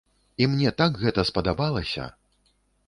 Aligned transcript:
І 0.43 0.47
мне 0.53 0.71
так 0.81 0.91
гэта 1.03 1.27
спадабалася! 1.33 2.11